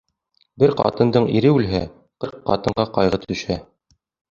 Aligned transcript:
Бер 0.63 0.71
ҡатындың 0.79 1.27
ире 1.41 1.51
үлһә, 1.59 1.83
ҡырҡ 2.25 2.41
ҡатынға 2.51 2.89
ҡайғы 2.99 3.23
төшә. 3.29 3.63